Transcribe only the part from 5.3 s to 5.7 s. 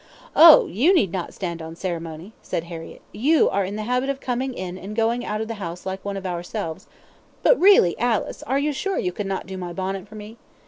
of the